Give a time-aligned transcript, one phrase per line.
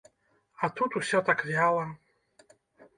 [0.63, 1.87] А тут усё так вяла.